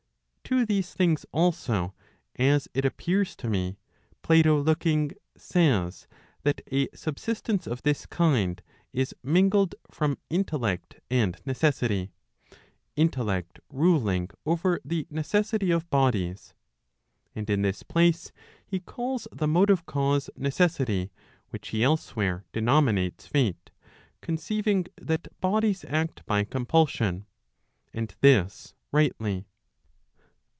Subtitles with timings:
[0.51, 1.95] To these things also,
[2.35, 3.77] as it appears to me,
[4.21, 6.07] Plato looking, says
[6.43, 8.61] that a subsistence of this kind,
[8.91, 12.11] is mingled from intellect and necessity,
[12.97, 16.53] intellect ruling* over the necessity of bodies.
[17.33, 18.33] And in this place,
[18.67, 21.13] he calls the motive cause necessity,
[21.51, 23.69] which he elsewhere denominates Fate,
[24.19, 27.25] conceiving that bodies act by compulsion.
[27.93, 29.45] And this rightly.